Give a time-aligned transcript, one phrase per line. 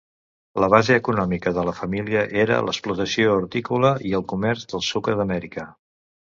[0.63, 5.71] La base econòmica de la família era l'explotació hortícola i el comerç del sucre d'Amèrica.